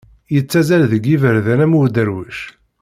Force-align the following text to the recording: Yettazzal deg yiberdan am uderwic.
Yettazzal 0.33 0.83
deg 0.91 1.03
yiberdan 1.09 1.63
am 1.65 1.73
uderwic. 1.81 2.39